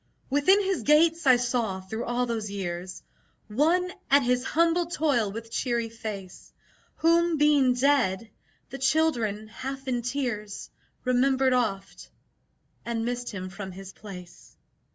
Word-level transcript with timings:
Within 0.31 0.59
his 0.63 0.81
gates 0.81 1.27
I 1.27 1.35
saw, 1.35 1.79
through 1.79 2.05
all 2.05 2.25
those 2.25 2.49
years, 2.49 3.03
One 3.49 3.93
at 4.09 4.23
his 4.23 4.43
humble 4.43 4.87
toil 4.87 5.31
with 5.31 5.51
cheery 5.51 5.89
face, 5.89 6.51
Whom 6.95 7.37
(being 7.37 7.75
dead) 7.75 8.31
the 8.71 8.79
children, 8.79 9.47
half 9.47 9.87
in 9.87 10.01
tears, 10.01 10.71
Remembered 11.03 11.53
oft, 11.53 12.09
and 12.83 13.05
missed 13.05 13.29
him 13.29 13.51
from 13.51 13.73
his 13.73 13.93
place. 13.93 14.57